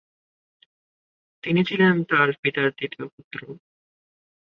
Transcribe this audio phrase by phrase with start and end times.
[1.43, 3.39] তিনি ছিলেন তাঁর পিতার তৃতীয় পুত্র।